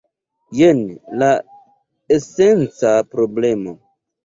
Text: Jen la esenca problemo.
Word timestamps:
Jen 0.59 0.79
la 1.23 1.27
esenca 2.19 2.97
problemo. 3.15 3.79